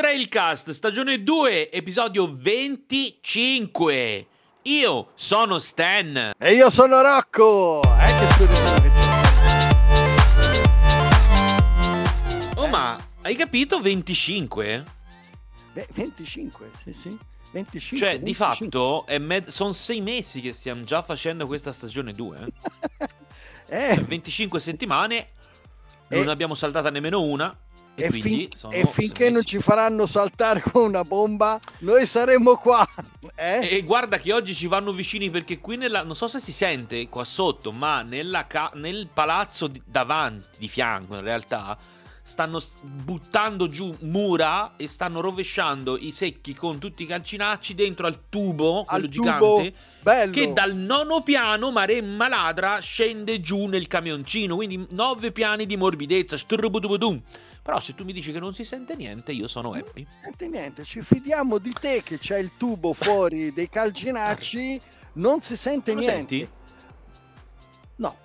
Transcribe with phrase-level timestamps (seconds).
[0.00, 4.26] Trailcast, stagione 2, episodio 25.
[4.62, 6.30] Io sono Stan.
[6.38, 7.82] E io sono Rocco.
[7.82, 8.56] Eh, che studio
[12.54, 14.84] Oh, ma hai capito 25?
[15.74, 17.18] Beh, 25, sì, sì.
[17.50, 18.24] 25, Cioè, 25.
[18.24, 22.38] di fatto, è med- sono sei mesi che stiamo già facendo questa stagione 2.
[23.68, 25.26] eh, Cioè, 25 settimane,
[26.08, 27.54] non ne abbiamo saltata nemmeno una.
[28.02, 32.86] E, e, fin- e finché non ci faranno saltare con una bomba, noi saremo qua.
[33.34, 33.76] Eh?
[33.76, 36.02] E guarda che oggi ci vanno vicini perché qui nella.
[36.02, 40.68] Non so se si sente qua sotto, ma nella ca- nel palazzo di- davanti, di
[40.68, 41.78] fianco in realtà,
[42.22, 48.18] stanno buttando giù mura e stanno rovesciando i secchi con tutti i calcinacci dentro al
[48.28, 49.38] tubo, quello Al gigante.
[49.38, 49.70] tubo,
[50.02, 50.32] bello.
[50.32, 56.36] Che dal nono piano Maremma Ladra scende giù nel camioncino, quindi nove piani di morbidezza.
[56.36, 57.20] strubudubudum.
[57.62, 60.06] Però se tu mi dici che non si sente niente, io sono happy.
[60.22, 64.80] Niente, niente, ci fidiamo di te che c'è il tubo fuori dei calcinacci,
[65.14, 66.16] non si sente Lo niente.
[66.36, 66.48] senti?
[67.96, 68.16] No,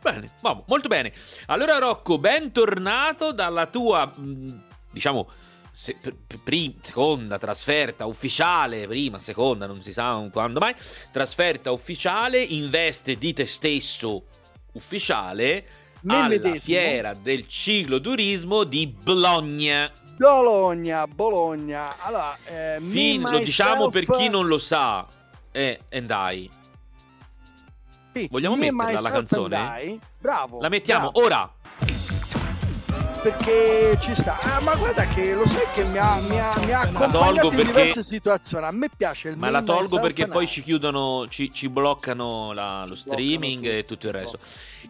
[0.00, 1.12] Bene, vabbè, molto bene.
[1.46, 5.28] Allora Rocco, bentornato dalla tua, mh, diciamo,
[5.72, 10.74] se- pr- pr- pri- seconda trasferta ufficiale, prima, seconda, non si sa quando mai,
[11.10, 14.26] trasferta ufficiale in veste di te stesso
[14.74, 15.66] ufficiale
[16.06, 19.90] alla fiera del cicloturismo di Bologna.
[20.16, 21.94] Bologna, Bologna.
[22.00, 25.06] Allora, eh, Fin- lo diciamo per chi non lo sa.
[25.52, 26.50] Eh, andai.
[28.12, 29.82] Sì, Vogliamo me, metterla la canzone?
[29.82, 30.00] I.
[30.18, 30.60] Bravo.
[30.60, 31.52] La mettiamo bravo, ora.
[33.22, 34.38] Perché ci sta.
[34.40, 37.56] Ah, ma guarda che lo sai che mi ha, mi ha, mi ha accompagnato in
[37.56, 38.64] perché- diverse situazioni.
[38.66, 42.84] A me piace il Ma la tolgo perché poi ci chiudono, ci, ci bloccano la-
[42.86, 44.38] lo Ci streaming bloccano e tutto il resto.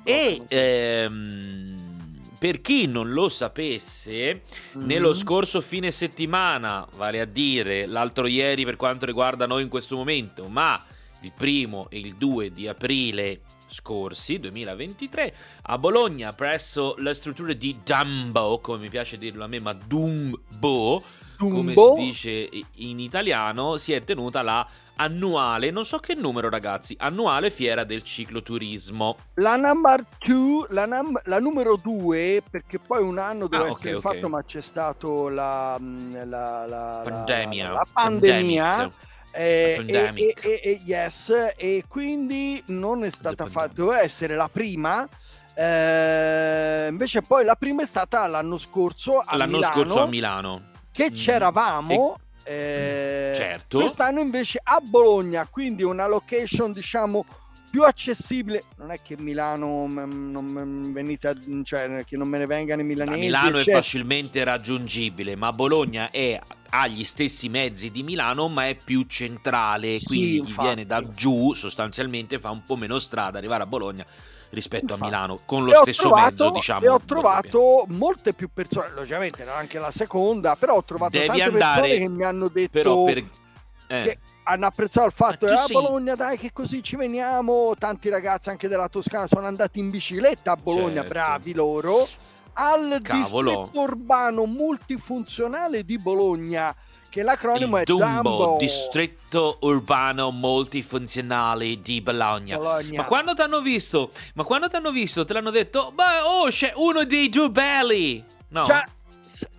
[0.03, 1.97] E ehm,
[2.39, 4.43] per chi non lo sapesse,
[4.75, 5.15] nello Mm.
[5.15, 10.49] scorso fine settimana, vale a dire l'altro ieri per quanto riguarda noi in questo momento,
[10.49, 10.83] ma
[11.23, 17.79] il primo e il 2 di aprile scorsi, 2023, a Bologna, presso la struttura di
[17.85, 21.03] Dumbo, come mi piace dirlo a me, ma Dumbo,
[21.39, 21.95] come Dumbo.
[21.97, 24.67] si dice in italiano, si è tenuta la
[25.01, 29.17] annuale, non so che numero ragazzi, annuale fiera del cicloturismo.
[29.35, 33.95] La number two, la, num- la numero due, perché poi un anno doveva Ah, essere
[33.95, 34.01] ok.
[34.01, 37.67] fatto, ma c'è stato la, mm, la, la- Pandemia.
[37.69, 38.65] la- la pandemia.
[38.65, 39.07] Pandemic.
[39.33, 44.49] Eh, e, e- e- e- yes, e quindi non è stata fatta, doveva essere la
[44.51, 45.07] prima.
[45.55, 50.63] eh, invece poi la prima è stata l'anno scorso a L'anno Milano, scorso a Milano.
[50.93, 51.15] che Mm.
[51.15, 53.79] c'eravamo eh, Certo.
[53.81, 57.27] quest'anno invece a Bologna quindi una location diciamo
[57.71, 62.47] più accessibile non è che Milano mm, non venite a- cioè che non me ne
[62.47, 63.77] vengano i Da milanesi Milano è eccetera.
[63.83, 66.41] facilmente raggiungibile, ma Bologna è,
[66.71, 69.99] ha gli stessi mezzi di Milano, ma è più centrale.
[69.99, 70.67] Sì, Quindi chi infatti.
[70.67, 74.05] viene da giù sostanzialmente fa un po' meno strada arrivare a Bologna
[74.51, 75.03] rispetto Infatti.
[75.03, 76.85] a Milano, con lo stesso trovato- mezzo, diciamo.
[76.85, 81.43] e ho trovato molte più persone logicamente anche la seconda però ho trovato Devi tante
[81.43, 83.19] andare, persone che mi hanno detto Però per...
[83.19, 84.19] eh, che
[84.51, 88.49] hanno apprezzato il fatto che a sei- Bologna dai che così ci veniamo tanti ragazzi
[88.49, 91.09] anche della Toscana sono andati in bicicletta a Bologna Certo.
[91.09, 92.09] bravi loro
[92.55, 93.51] al Cavolo.
[93.51, 96.75] distretto urbano multifunzionale di Bologna
[97.11, 102.57] che l'acronimo il è Dumbo, Dumbo distretto urbano multifunzionale di Bologna.
[102.57, 103.01] Bologna.
[103.01, 104.13] Ma quando ti hanno visto?
[104.35, 105.25] Ma quando ti hanno visto?
[105.25, 105.91] Te l'hanno detto?
[105.95, 108.23] Beh, oh, c'è uno dei due belli.
[108.49, 108.63] No.
[108.63, 108.85] Cioè,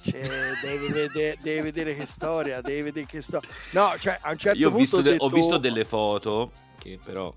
[0.02, 0.22] cioè,
[0.62, 3.50] devi, vedere, devi vedere che storia, devi vedere che storia.
[3.72, 5.26] No, cioè, a un certo Io ho punto visto, ho, de- detto...
[5.26, 7.34] ho visto delle foto che però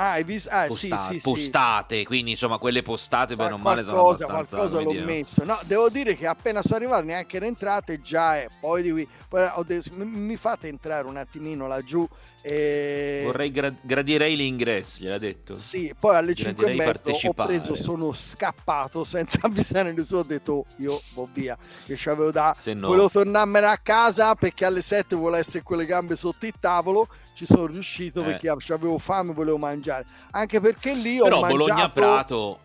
[0.00, 0.48] Ah, hai visto?
[0.48, 1.30] Ah, sì, posta- sì, sì.
[1.30, 5.44] postate, quindi insomma quelle postate bene o male sono abbastanza qualcosa l'ho messo.
[5.44, 8.48] No, devo dire che appena sono arrivato, neanche era entrato e già è.
[8.58, 12.08] Poi di qui, poi ho detto, mi fate entrare un attimino laggiù.
[12.42, 13.22] E...
[13.24, 15.58] Vorrei gra- gradirei l'ingresso, gliel'ha detto.
[15.58, 20.20] Sì, poi alle 5 e Gradirei mezzo ho preso, sono scappato senza avvisare nessuno.
[20.20, 21.56] Ho detto, "Oh, io vo via.
[21.84, 22.54] Che c'avevo da.
[22.58, 26.46] Se no, Volevo tornarmene a casa perché alle 7 volevo essere con le gambe sotto
[26.46, 27.08] il tavolo.
[27.34, 28.24] Ci sono riuscito Eh.
[28.24, 30.06] perché avevo fame volevo mangiare.
[30.30, 31.64] Anche perché lì ho però mangiato.
[31.64, 32.58] Bologna-Prato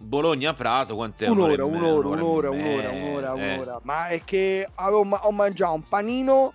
[0.00, 1.28] Bologna-Prato quant'è?
[1.28, 3.54] un'ora, un'ora, un'ora, un'ora, me- un'ora, eh.
[3.54, 3.80] un'ora.
[3.82, 6.52] Ma è che avevo ho mangiato un panino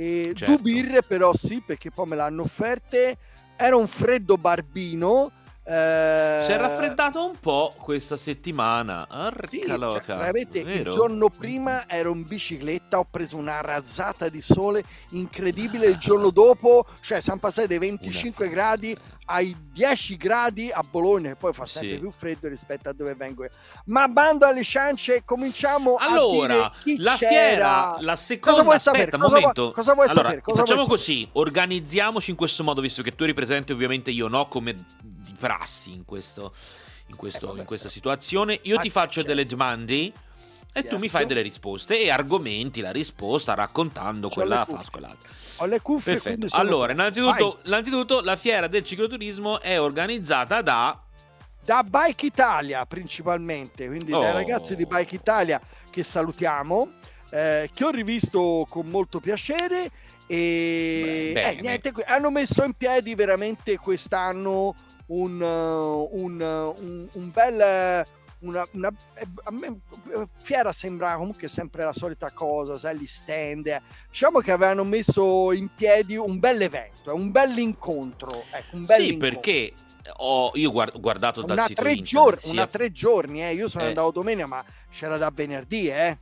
[0.00, 0.56] e Certo.
[0.56, 3.16] due birre, però sì, perché poi me l'hanno offerte.
[3.56, 5.30] Era un freddo barbino.
[5.62, 9.06] Eh, Si è raffreddato un po' questa settimana.
[9.08, 14.30] sì, Arca cioè, loca, veramente il giorno prima ero in bicicletta, ho preso una razzata
[14.30, 15.86] di sole incredibile.
[15.86, 18.96] Il giorno dopo, cioè, siamo passati dai 25 gradi
[19.30, 21.98] ai 10 gradi a Bologna, che poi fa sempre Sì.
[22.00, 23.50] più freddo rispetto a dove vengo io.
[23.86, 27.16] Ma bando alle ciance, cominciamo Allora, la c'era.
[27.16, 29.16] fiera, la seconda, Cosa vuoi aspetta, sapere?
[29.16, 29.70] un Cosa vuoi- momento.
[29.72, 30.42] cosa vuoi allora, sapere?
[30.42, 34.26] Cosa facciamo vuoi così, organizziamoci in questo modo, visto che tu eri presente, ovviamente io
[34.26, 36.52] no, come di prassi in, questo,
[37.06, 37.60] in, questo- Eh, vabbè.
[37.60, 38.58] in questa situazione.
[38.64, 39.26] Io Ma ti che faccio c'è?
[39.28, 40.12] delle domande
[40.72, 41.00] e tu Yes.
[41.02, 45.28] mi fai delle risposte e argomenti la risposta raccontando C'ho quella fa quell'altra.
[45.62, 46.48] Ho le cuffie, Perfetto.
[46.48, 50.98] sono- Allora, innanzitutto, innanzitutto la fiera del cicloturismo è organizzata da
[51.62, 54.20] da Bike Italia principalmente, quindi Oh.
[54.20, 55.60] dai ragazzi di Bike Italia
[55.90, 56.88] che salutiamo,
[57.30, 59.90] eh, che ho rivisto con molto piacere
[60.26, 64.74] e eh, niente, hanno messo in piedi veramente quest'anno
[65.08, 68.06] un, uh, un, uh, un- un bel...
[68.42, 69.66] Una, una- eh, a me,
[70.14, 73.66] eh, fiera sembra comunque sempre la solita cosa, sai, gli stand.
[73.66, 73.82] eh.
[74.08, 78.44] Diciamo che avevano messo in piedi un bel evento, un bel incontro.
[78.50, 79.40] Ecco, un bel Sì, incontro.
[79.40, 79.72] perché
[80.16, 83.52] ho, io guard- guardato dal una sito tre, giorni, sia- una tre giorni, eh.
[83.52, 83.88] io sono Eh.
[83.88, 86.18] andato domenica, ma c'era da venerdì, eh.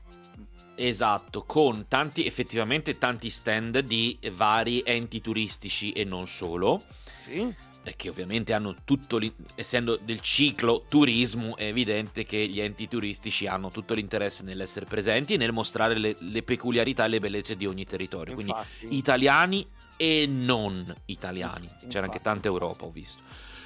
[0.74, 6.82] Esatto, con tanti, effettivamente tanti stand di vari enti turistici e non solo,
[7.24, 7.52] Sì.
[7.96, 9.20] Che ovviamente hanno tutto,
[9.54, 15.34] essendo del ciclo turismo, è evidente che gli enti turistici hanno tutto l'interesse nell'essere presenti
[15.34, 18.96] e nel mostrare le, le peculiarità e le bellezze di ogni territorio, quindi Infatti.
[18.96, 22.22] italiani e non italiani, c'era anche Infatti.
[22.22, 23.20] tanta Europa, ho visto.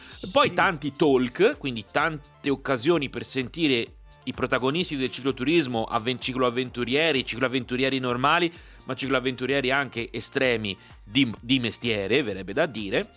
[0.09, 0.55] E Poi Sì.
[0.55, 8.53] tanti talk, quindi tante occasioni per sentire i protagonisti del cicloturismo, avven- cicloavventurieri, cicloavventurieri normali,
[8.85, 13.09] ma cicloavventurieri anche estremi di, di mestiere, verrebbe da dire,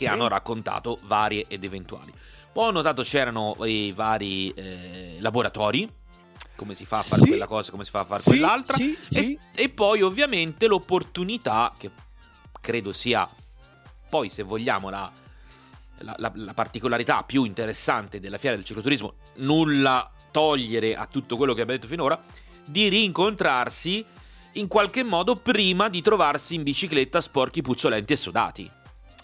[0.00, 2.10] che hanno raccontato varie ed eventuali.
[2.52, 5.88] Poi ho notato c'erano i vari eh, laboratori,
[6.56, 7.28] come si fa a fare Sì.
[7.28, 8.96] quella cosa, come si fa a fare Sì, quell'altra, sì.
[9.14, 11.90] e, e poi ovviamente l'opportunità, che
[12.60, 13.28] credo sia
[14.08, 15.10] poi se vogliamo la,
[15.98, 21.52] la- la- la particolarità più interessante della fiera del cicloturismo, nulla togliere a tutto quello
[21.54, 22.20] che abbiamo detto finora,
[22.64, 24.04] di rincontrarsi
[24.54, 28.70] in qualche modo prima di trovarsi in bicicletta sporchi, puzzolenti e sudati.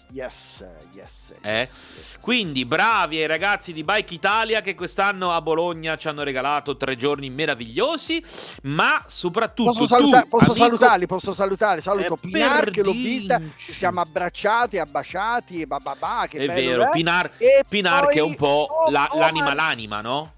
[0.09, 0.63] Yes,
[0.93, 1.57] yes, Eh?
[1.57, 2.17] yes, yes.
[2.21, 6.95] Quindi bravi ai ragazzi di Bike Italia che quest'anno a Bologna ci hanno regalato tre
[6.95, 8.23] giorni meravigliosi,
[8.63, 12.91] ma soprattutto Posso, saluta- tu, posso amico- salutarli, posso salutare, saluto Eh, Pinar che l'ho
[12.93, 16.89] vista, ci siamo abbracciati, abbaciati, e bababà, che È vero, eh?
[16.93, 20.33] Pinar, E Pinar poi che è un po' Oh, la- Omar- l'anima l'anima, no?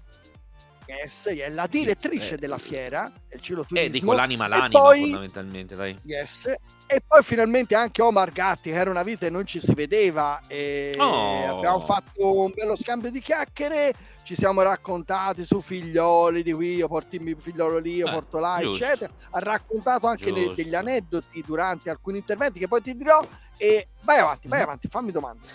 [0.86, 3.88] Yes, è la direttrice Eh, della fiera, il Eh, cicloturismo.
[3.92, 5.96] dico l'anima l'anima poi- fondamentalmente, dai.
[6.02, 6.52] Yes.
[6.92, 10.40] E poi finalmente anche Omar Gatti, che era una vita e non ci si vedeva.
[10.48, 11.58] E Oh.
[11.58, 13.94] abbiamo fatto un bello scambio di chiacchiere.
[14.24, 18.10] Ci siamo raccontati su figlioli di qui, io porto il mio figliolo lì, io Eh,
[18.10, 18.84] porto là, giusto.
[18.84, 19.12] eccetera.
[19.30, 20.54] Ha raccontato anche Giusto.
[20.54, 23.24] degli aneddoti durante alcuni interventi che poi ti dirò.
[23.56, 24.64] E vai avanti, vai Mhm.
[24.64, 25.46] avanti, fammi domande.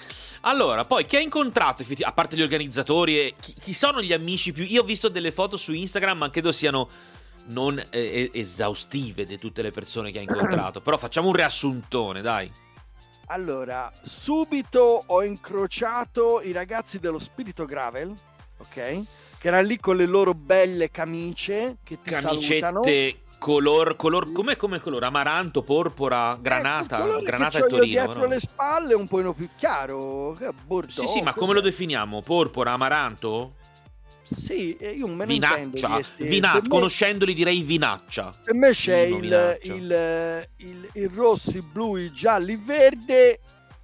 [0.41, 4.53] Allora, poi chi ha incontrato, a parte gli organizzatori, e chi, chi sono gli amici
[4.53, 4.63] più...
[4.63, 6.87] Io ho visto delle foto su Instagram, ma credo siano
[7.45, 10.79] non eh, eh, esaustive di tutte le persone che ha incontrato.
[10.83, 12.51] Però facciamo un riassuntone, dai.
[13.27, 18.13] Allora, subito ho incrociato i ragazzi dello Spirito Gravel,
[18.57, 18.73] ok?
[18.73, 22.81] Che erano lì con le loro belle camicie che ti salutano.
[22.81, 23.95] Camicette color...
[23.95, 25.05] color com'è come colore?
[25.05, 27.03] Amaranto, porpora, granata.
[27.03, 27.83] Che granata e Torino.
[27.83, 28.25] dietro no?
[28.25, 30.93] le spalle è un po' più chiaro, bordeaux.
[30.93, 31.59] Sì, sì, ma come cos'è?
[31.59, 32.21] lo definiamo?
[32.21, 33.53] Porpora, amaranto?
[34.27, 35.87] Sì, eh, io me ne Vinaccia.
[35.89, 38.33] questi- Vina- me- Conoscendoli direi vinaccia.
[38.43, 39.73] Per me c'è il, vinaccia.
[39.73, 43.39] il, il, il rosso, il blu, il giallo, il verde,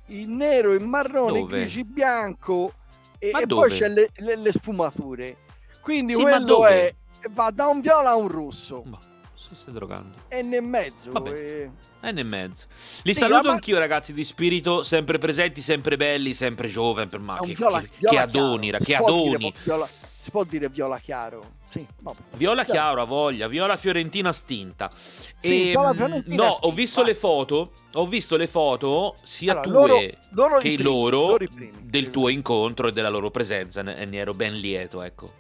[0.08, 1.58] il nero, il marrone, Dove?
[1.58, 2.74] il grigio, il bianco
[3.20, 5.38] e, e poi c'è le, le- le sfumature.
[5.80, 6.94] Quindi Sì, quello è
[7.30, 9.00] va da un viola a un rosso Ma
[9.36, 10.18] si stai drogando.
[10.28, 11.12] e nel mezzo.
[11.12, 11.30] Vabbè.
[11.30, 11.72] e-
[12.04, 12.66] N e mezzo.
[13.04, 17.08] Li Sì, saluto ma- anch'io, ragazzi di spirito, sempre presenti, sempre belli, sempre giovani.
[17.08, 18.84] Per ma è che, viola, che- viola che adoni, chiaro.
[18.84, 19.54] che adoni.
[19.64, 19.90] viola-
[20.22, 21.54] si può dire viola chiaro.
[21.68, 22.18] Sì, vabbè.
[22.36, 22.80] Viola Chiaro.
[22.80, 24.90] chiaro, a voglia, viola fiorentina stinta.
[24.96, 27.10] Sì, E, viola mm, fiorentina no, ho stinta, visto vai.
[27.10, 27.72] le foto.
[27.94, 31.72] Ho visto le foto sia Allora, tue loro- loro che primi, loro loro primi.
[31.82, 33.82] del tuo incontro e della loro presenza.
[33.82, 35.32] Ne, ne ero ben lieto, ecco.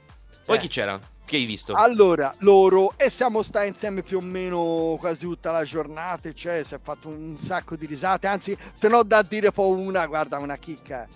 [0.45, 0.59] Poi Eh.
[0.61, 0.99] chi c'era?
[1.23, 1.73] Che hai visto?
[1.73, 6.73] Allora, loro, e siamo stati insieme più o meno quasi tutta la giornata, cioè si
[6.73, 10.37] è fatto un sacco di risate, anzi te ne ho da dire poi una, guarda,
[10.39, 11.07] una chicca.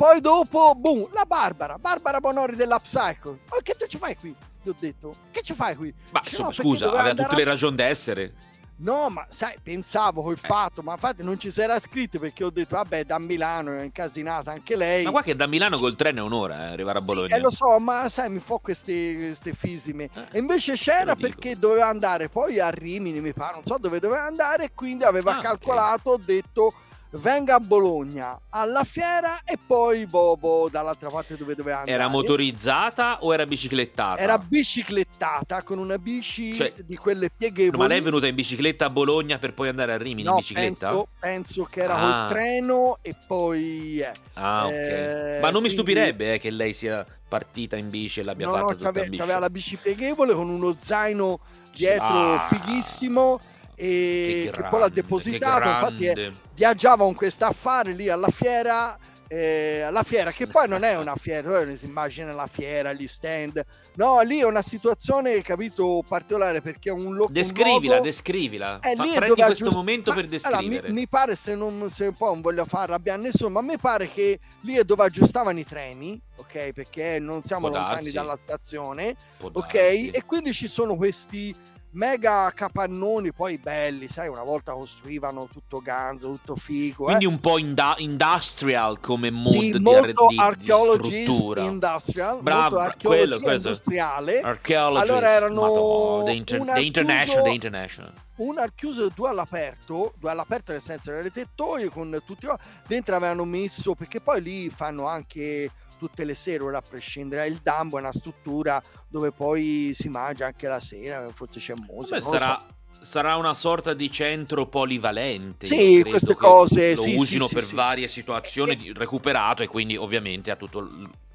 [0.00, 3.40] Poi dopo, boom, la Barbara, Barbara Bonori dell'Upcycle.
[3.50, 4.34] Ma che tu ci fai qui?
[4.62, 5.92] Gli ho detto, che ci fai qui?
[6.12, 8.32] Ma insomma, "No, scusa, aveva tutte le ragioni d'essere.
[8.76, 12.48] No, ma sai, pensavo col fatto, ma infatti non ci si era scritto perché ho
[12.48, 15.04] detto, vabbè, da Milano è incasinata anche lei.
[15.04, 17.34] Ma qua che da Milano col treno è un'ora eh, arrivare a Bologna.
[17.34, 20.04] Sì, eh, lo so, ma sai, mi fa queste, queste fisime.
[20.04, 24.00] Eh, e invece c'era perché doveva andare poi a Rimini, mi pare, non so dove
[24.00, 26.24] doveva andare, e quindi aveva ah, calcolato, okay.
[26.24, 26.72] detto
[27.12, 31.96] venga a Bologna alla fiera e poi Bobo dall'altra parte dove doveva andare.
[31.96, 34.20] Era motorizzata o era biciclettata?
[34.20, 37.78] Era biciclettata con una bici cioè, di quelle pieghevoli.
[37.78, 40.36] Ma lei è venuta in bicicletta a Bologna per poi andare a Rimini no, in
[40.36, 40.86] bicicletta?
[40.88, 42.00] Penso, penso che era ah.
[42.00, 44.00] col treno e poi...
[44.00, 44.72] Eh, ah, ok.
[44.72, 48.52] Eh, ma non mi stupirebbe eh, che lei sia partita in bici e l'abbia no,
[48.52, 49.22] fatta no, tutta in bici.
[49.22, 51.40] Aveva la bici pieghevole con uno zaino
[51.72, 52.46] dietro ah.
[52.48, 53.40] fighissimo
[53.80, 55.68] e che, grande, che poi l'ha depositato.
[55.68, 58.98] Infatti, eh, viaggiava con questo affare lì alla fiera.
[59.32, 63.64] Eh, alla fiera, che poi non è una fiera, si immagina la fiera, gli stand.
[63.94, 67.30] No, lì è una situazione, capito, particolare perché è un locomodo.
[67.30, 68.80] Descrivila, descrivila.
[68.80, 69.76] È Fa, lì prendi questo aggiust...
[69.76, 70.66] momento ma, per descrivere.
[70.66, 73.78] Allora, mi, mi, pare, se, non, se poi non voglio far arrabbiare nessuno, ma mi
[73.78, 76.72] pare che lì è dove aggiustavano i treni, ok?
[76.72, 78.12] Perché non siamo Può lontani darsi.
[78.12, 79.72] dalla stazione, Può ok?
[79.72, 80.10] Darsi.
[80.10, 81.54] E quindi ci sono questi
[81.92, 87.04] mega capannoni poi belli, sai, una volta costruivano tutto ganzo, tutto figo.
[87.04, 87.28] Quindi eh.
[87.28, 93.38] un po' inda- industrial come mood sì, di, molto di, archaeologist industrial, Bravo, molto archeologia
[93.38, 94.40] quello, industriale.
[94.40, 98.12] Allora erano Madonna, the, inter- the international, the international.
[98.36, 98.72] Una e
[99.14, 102.46] due all'aperto, due all'aperto nel senso delle tettoie con tutti
[102.86, 107.60] dentro avevano messo perché poi lì fanno anche tutte le sere, ora a prescindere il
[107.62, 112.20] Dambo è una struttura dove poi si mangia anche la sera, forse c'è musica.
[112.20, 113.04] Sarà, so.
[113.04, 115.66] sarà, una sorta di centro polivalente.
[115.66, 119.96] Sì, queste cose lo sì, usino sì, per sì, varie situazioni, e, recuperato e quindi
[119.96, 120.88] ovviamente ha tutto...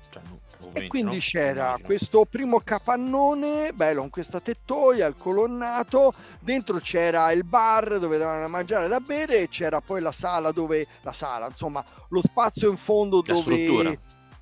[0.10, 0.22] Cioè,
[0.72, 1.22] e quindi no?
[1.22, 8.18] c'era questo primo capannone bello con questa tettoia, il colonnato, dentro c'era il bar dove
[8.18, 12.70] dovevano mangiare da bere e c'era poi la sala dove la sala, insomma, lo spazio
[12.70, 13.98] in fondo la dove struttura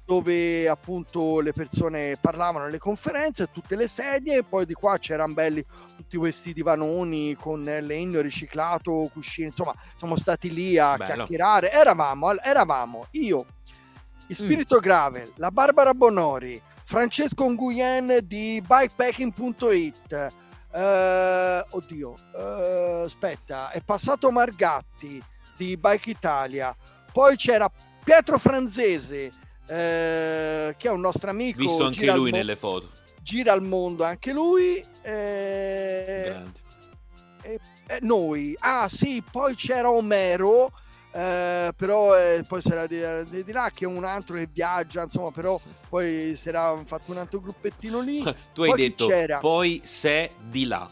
[0.06, 5.34] dove appunto le persone parlavano alle conferenze, tutte le sedie, e poi di qua c'erano
[5.34, 11.14] belli tutti questi divanoni con legno riciclato, cuscini, insomma, siamo stati lì a Bello.
[11.14, 11.72] chiacchierare.
[11.72, 14.30] Eravamo, eravamo io, mm.
[14.30, 14.82] Spirito mm.
[14.82, 20.32] Gravel, la Barbara Bonori, Francesco Nguyen di bikepacking.it.
[20.76, 25.22] Eh, oddio, uh, aspetta, è passato Margatti
[25.56, 26.76] di Bike Italia,
[27.12, 27.72] poi c'era
[28.04, 29.32] Pietro Franzese
[29.68, 31.60] eh, che è un nostro amico.
[31.60, 32.90] Visto anche lui mo- nelle foto.
[33.22, 34.84] Gira al mondo anche lui.
[35.02, 36.36] Eh,
[37.42, 38.56] e, e noi.
[38.60, 40.72] Ah sì, poi c'era Omero.
[41.16, 45.04] Eh, però eh, poi sarà di, di, di, là che è un altro che viaggia
[45.04, 48.18] insomma però poi si era fatto un altro gruppettino lì
[48.52, 49.08] tu hai poi detto
[49.40, 50.90] poi se di là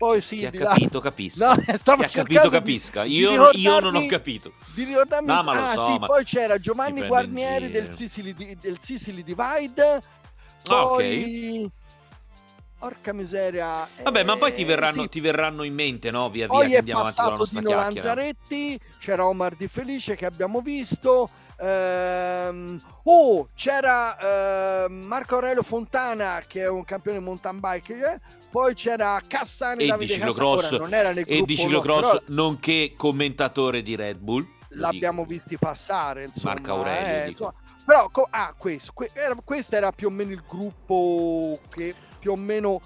[0.00, 1.04] poi sì, ha capito là.
[1.04, 1.48] capisca.
[1.48, 1.70] No, chi
[2.04, 3.04] ha capito capisca.
[3.04, 4.54] Io, io, non ho capito.
[4.72, 5.26] Di ricordarmi...
[5.26, 6.06] No, ma lo ah, so, sì, ma...
[6.06, 9.82] poi c'era Giovanni Guarnieri del Sicily, del Sicily Divide.
[9.82, 10.00] Ah,
[10.62, 11.64] poi...
[11.66, 11.72] ok.
[12.78, 13.86] Porca miseria.
[14.02, 15.08] Vabbè, eh, ma poi ti eh, verranno, sì.
[15.10, 16.30] ti verranno, in mente, no?
[16.30, 20.16] Via via poi che andiamo avanti con la nostra Dino Lanzaretti, c'era Omar Di Felice
[20.16, 21.28] che abbiamo visto.
[21.60, 27.94] Ehm, oh, c'era eh, Marco Aurelio Fontana che è un campione mountain bike.
[27.94, 28.20] Eh?
[28.50, 32.22] Poi c'era Cassani e Davide di ciclocross, non era nel e di ciclocross, però...
[32.26, 34.46] nonché commentatore di Red Bull.
[34.74, 35.32] L'abbiamo dico.
[35.32, 36.54] visti passare, insomma.
[36.54, 37.24] Marco Aurelio.
[37.24, 37.54] Eh, insomma.
[37.84, 38.92] Però, ah, questo,
[39.44, 42.80] questo era più o meno il gruppo che più o meno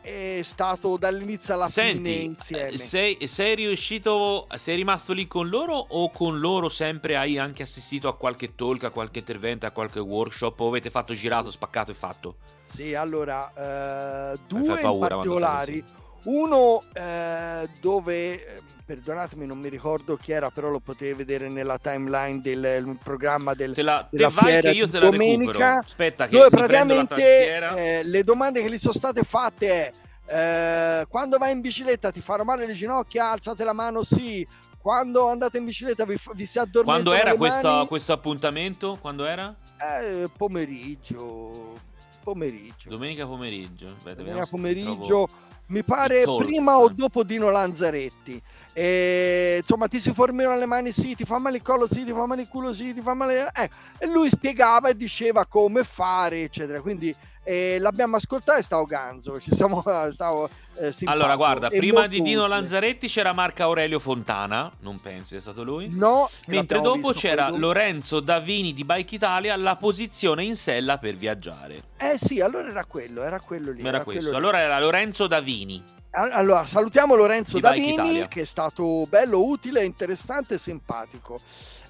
[0.00, 2.78] è, stato dall'inizio alla Senti, fine insieme.
[2.78, 8.08] Sei, sei riuscito, sei rimasto lì con loro o con loro sempre hai anche assistito
[8.08, 11.94] a qualche talk, a qualche intervento, a qualche workshop o avete fatto girato, spaccato e
[11.94, 12.36] fatto?
[12.64, 15.84] Sì, allora, eh, due in particolari.
[16.24, 18.62] Uno eh, dove
[18.92, 23.72] perdonatemi, non mi ricordo chi era, però lo potevi vedere nella timeline del programma del,
[23.72, 25.78] te la, della te fiera che io te la domenica.
[25.78, 29.92] Aspetta, che dove praticamente eh, le domande che gli sono state fatte è
[30.26, 34.46] eh, quando vai in bicicletta ti fanno male le ginocchia, alzate la mano sì.
[34.78, 38.98] Quando andate in bicicletta vi, vi si addormentano Quando era questo, questo, appuntamento?
[39.00, 39.54] Quando era?
[39.78, 41.74] Eh, pomeriggio.
[42.22, 42.90] Pomeriggio.
[42.90, 43.86] Domenica pomeriggio.
[43.86, 45.28] Aspetta, Domenica pomeriggio.
[45.66, 48.40] Mi pare prima o dopo Dino Lanzaretti.
[48.74, 52.12] E, insomma, ti si formano le mani, sì, ti fa male il collo, sì, ti
[52.12, 53.50] fa male il culo, sì, ti fa male.
[53.54, 53.70] Eh.
[53.98, 56.80] E lui spiegava e diceva come fare, eccetera.
[56.80, 59.40] Quindi eh, l'abbiamo ascoltato e stavo ganzo.
[59.40, 65.00] Ci siamo, stavo, eh, allora, guarda, prima di Dino Lanzaretti c'era Marco Aurelio Fontana, non
[65.00, 65.88] penso sia stato lui.
[65.90, 71.82] No, mentre dopo c'era Lorenzo Davini di Bike Italia, la posizione in sella per viaggiare.
[71.98, 73.80] Eh sì, allora era quello, era quello lì.
[73.80, 74.36] Era, era questo.
[74.36, 76.00] Allora era Lorenzo Davini.
[76.14, 81.40] Allora, salutiamo Lorenzo Davini, che è stato bello, utile, interessante e simpatico.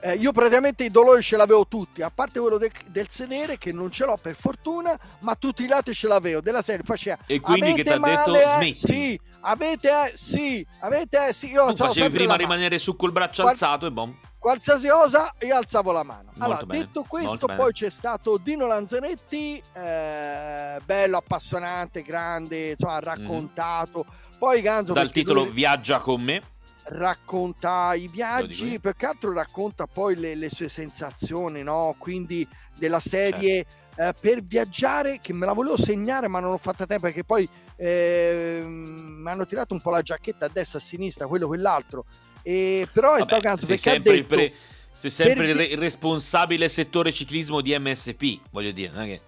[0.05, 3.71] Eh, io praticamente i dolori ce l'avevo tutti, a parte quello de- del sedere che
[3.71, 6.41] non ce l'ho per fortuna, ma tutti i lati ce l'avevo.
[6.41, 8.75] Della serie faceva E quindi avete che ti ha detto male, smetti.
[8.75, 11.47] Sì, avete sì, avete sì.
[11.53, 12.49] Io Tu alzavo facevi sempre prima la mano.
[12.53, 14.13] rimanere su col braccio Guarda- alzato e bom.
[14.41, 16.31] Qualsiasi cosa, io alzavo la mano.
[16.35, 17.61] Molto allora, bene, detto questo, molto bene.
[17.61, 24.05] poi c'è stato Dino Lanzanetti, eh, bello, appassionante, grande, insomma, raccontato.
[24.37, 24.95] Poi Ganzo.
[24.95, 26.43] Dal perché titolo lui Viaggia con me.
[26.85, 31.95] Racconta i viaggi, più che altro racconta poi le, le sue sensazioni, no?
[31.99, 32.47] Quindi
[32.77, 34.03] della serie Certo.
[34.03, 37.49] eh, per viaggiare, che me la volevo segnare, ma non ho fatta tempo perché poi
[37.77, 42.05] ehm, mi hanno tirato un po' la giacchetta a destra a sinistra, quello quell'altro.
[42.43, 44.53] E, però è Vabbè, stato sei perché ha sempre, il, detto pre-
[44.97, 49.21] sei sempre il re- il responsabile settore ciclismo di MSP, voglio dire, non è che...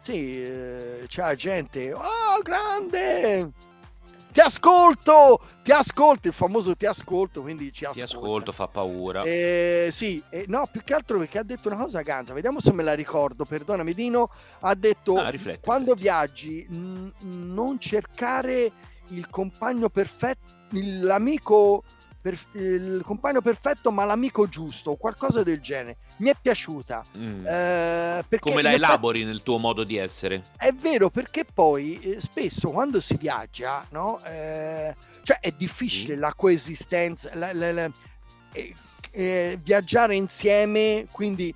[0.00, 1.92] Sì, eh, c'è gente.
[1.94, 3.50] Oh, grande!
[4.34, 5.40] Ti ascolto!
[5.62, 8.04] Ti ascolto, il famoso ti ascolto, quindi ci Ti ascolta.
[8.26, 9.22] ascolto, fa paura.
[9.22, 12.72] Eh, sì, eh, no, più che altro perché ha detto una cosa Ganza, vediamo se
[12.72, 14.30] me la ricordo, perdonami Dino,
[14.62, 16.02] ha detto Ah, rifletti, quando rifletti.
[16.02, 17.10] viaggi mh,
[17.52, 18.72] non cercare
[19.10, 21.84] il compagno perfetto, l'amico,
[22.24, 25.98] per- il compagno perfetto ma l'amico giusto, o qualcosa del genere.
[26.16, 27.04] Mi è piaciuta.
[27.18, 27.44] Mm.
[27.46, 30.44] eh, Come la elabori nel tuo modo di essere?
[30.56, 34.22] è vero, perché poi eh, spesso quando si viaggia, no?
[34.24, 36.18] Eh, cioè è difficile Sì.
[36.20, 37.90] la coesistenza, la- la- la-
[38.52, 38.74] eh,
[39.10, 41.54] eh, viaggiare insieme, quindi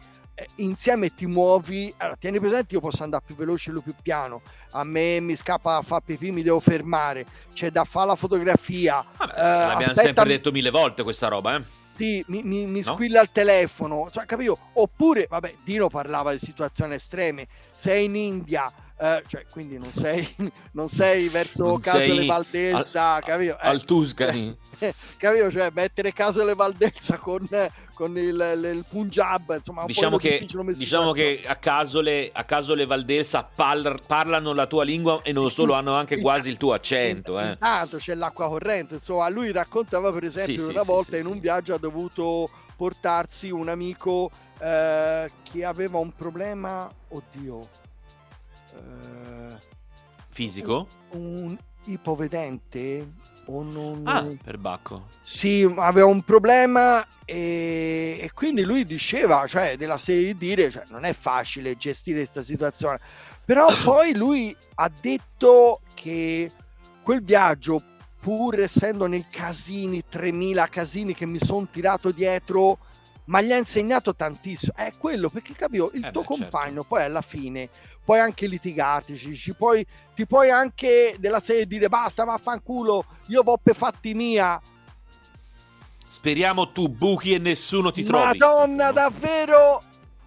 [0.57, 1.93] insieme ti muovi.
[1.99, 4.43] Allora, tieni presente, io posso andare più veloce, lui più piano.
[4.73, 7.27] A me mi scappa a fare pipì, mi devo fermare.
[7.53, 9.05] C'è da fare la fotografia.
[9.17, 11.63] Vabbè, Eh, l'abbiamo aspetta- sempre detto mille volte questa roba, eh?
[11.99, 12.95] Sì, mi, mi- mi No?
[12.95, 14.57] squilla il telefono, cioè, capito?
[14.75, 20.25] Oppure, vabbè, Dino parlava di situazioni estreme, sei in India, eh, cioè, quindi non sei,
[20.75, 23.55] non sei verso Non Casole sei Valdelsa, capito?
[23.61, 24.57] Eh, Al Tuscany.
[25.19, 25.51] capito?
[25.51, 27.49] Cioè, mettere Casole Valdelsa con,
[27.99, 32.45] con il, il- Punjab, insomma, un Diciamo po' che, diciamo che a caso le, a
[32.45, 36.59] caso le Valdelsa parla- parlano la tua lingua e non solo hanno anche quasi il
[36.59, 37.41] tuo accento.
[37.41, 37.49] Eh.
[37.51, 41.27] Intanto c'è l'acqua corrente, insomma, lui raccontava per esempio Sì, una sì, volta sì, in
[41.27, 47.69] un viaggio ha dovuto portarsi un amico eh, che aveva un problema, oddio,
[48.75, 49.59] eh,
[50.29, 50.87] Fisico?
[51.15, 53.13] un ipovedente
[53.49, 54.03] o non...
[54.05, 55.09] Ah, per Bacco.
[55.23, 60.85] Sì, aveva un problema e, e quindi lui diceva, cioè della serie di dire, cioè,
[60.89, 63.01] non è facile gestire questa situazione,
[63.45, 66.51] però poi lui ha detto che
[67.03, 67.83] quel viaggio,
[68.21, 72.79] pur essendo nei casini, 3000 casini che mi sono tirato dietro,
[73.27, 74.73] ma gli ha insegnato tantissimo.
[74.75, 76.43] È quello, perché capito, il Eh tuo beh, certo.
[76.43, 77.69] compagno poi alla fine
[78.09, 83.59] puoi anche litigarti, ci, puoi, ti puoi anche della serie dire basta, vaffanculo, io vo
[83.63, 84.59] per fatti mia.
[86.09, 88.39] Speriamo tu buchi e nessuno ti trovi.
[88.39, 89.83] Madonna, davvero?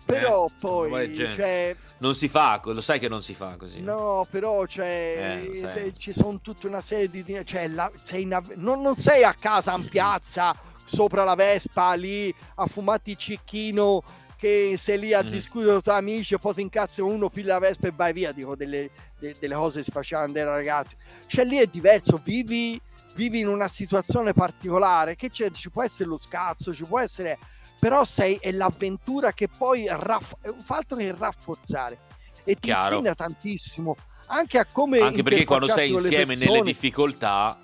[0.05, 3.55] Però Eh, roba del poi, cioè, Non si fa, lo sai che non si fa
[3.57, 3.81] così.
[3.81, 7.41] no, però, cioè, Eh, eh, ci sono tutta una serie di...
[7.43, 10.53] Cioè, la- sei in av- non, non sei a casa in piazza,
[10.85, 14.03] sopra la Vespa, lì, a fumati cicchino,
[14.41, 15.29] che sei lì a Mhm.
[15.29, 18.55] discutere tra amici e poi ti incazzi uno, piglia la Vespa e vai via, dico,
[18.55, 20.95] delle, de- delle cose che si facevano dai ragazzi.
[21.27, 22.81] Cioè, lì è diverso, vivi,
[23.13, 27.37] vivi in una situazione particolare, che c'è, ci può essere lo scazzo, ci può essere...
[27.79, 31.99] Però sei, è l'avventura che poi raff- fa altro che rafforzare
[32.43, 32.95] e ti Chiaro.
[32.95, 33.95] insegna tantissimo
[34.27, 37.59] anche a come Anche perché quando sei insieme nelle difficoltà,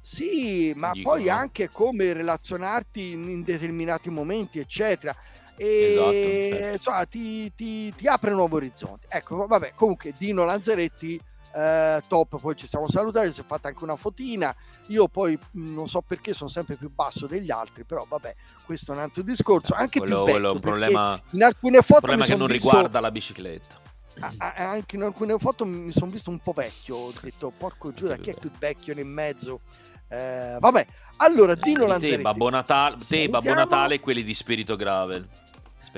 [0.00, 1.32] Sì, ma Dico, poi no?
[1.32, 5.14] anche come relazionarti in, in determinati momenti, eccetera.
[5.56, 6.72] E Esatto, certo.
[6.72, 9.06] insomma, ti, ti- ti apre nuovi orizzonti.
[9.08, 11.20] Ecco, vabbè, comunque Dino Lanzaretti,
[11.54, 12.38] eh, top.
[12.38, 14.54] Poi ci siamo salutati, si è fatta anche una fotina.
[14.88, 18.96] Io poi non so perché sono sempre più basso degli altri, però vabbè, questo è
[18.96, 19.72] un altro discorso.
[19.74, 22.68] Anche quello, più quello un perché problema, in alcune foto problema mi che non visto-
[22.68, 23.80] riguarda la bicicletta.
[24.20, 26.96] a- a- anche in alcune foto mi sono visto un po' vecchio.
[26.96, 29.60] Ho detto, porco Questo chi è più vecchio nel mezzo?
[30.08, 32.22] Eh, vabbè, allora Dino Di te, Lanzaretti.
[32.22, 33.52] Babbo Natale, te, Babbo.
[33.54, 35.26] Natale e quelli di Spirito Gravel.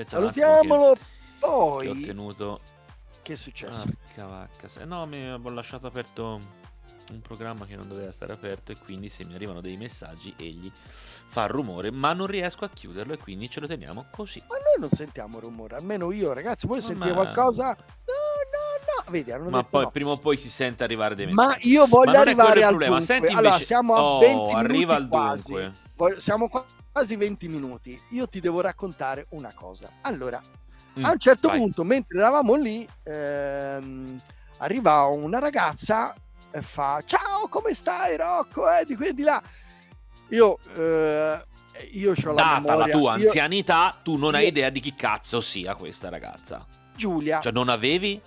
[0.03, 0.93] Aspetta Salutiamolo.
[0.93, 0.99] che-
[1.39, 2.59] che ho Poi, tenuto
[3.21, 3.83] che è successo?
[3.83, 4.67] Porca vacca.
[4.67, 6.39] se- No, mi avevo lasciato aperto
[7.11, 10.71] un programma che non doveva stare aperto e quindi se mi arrivano dei messaggi egli
[11.27, 14.41] fa rumore, ma non riesco a chiuderlo e quindi ce lo teniamo così.
[14.47, 16.67] Ma noi non sentiamo rumore, almeno io, ragazzi.
[16.67, 17.67] Voi Ma- sentite qualcosa?
[17.69, 19.11] No, no, no.
[19.11, 19.89] Vedi, Ma poi no.
[19.91, 21.47] prima o poi si sente arrivare dei messaggi.
[21.47, 22.97] Ma io voglio Ma arrivare al problema.
[22.97, 23.05] dunque.
[23.15, 25.53] Senti allora, invece- siamo a Oh, 20 minuti arriva al quasi.
[25.53, 26.19] dunque.
[26.19, 27.99] Siamo qua- quasi 20 minuti.
[28.09, 29.89] Io ti devo raccontare una cosa.
[30.01, 30.41] Allora,
[30.97, 31.59] Mm, a un certo vai.
[31.59, 34.19] punto, mentre eravamo lì, ehm,
[34.57, 36.13] arriva una ragazza
[36.51, 39.39] e fa ciao come stai Rocco eh, di qui e di là
[40.29, 41.45] io eh,
[41.91, 42.75] io ho la Data memoria.
[42.77, 46.65] la tua Io- anzianità, tu non hai io- idea di chi cazzo sia questa ragazza.
[46.95, 48.19] Giulia Cioè, non avevi?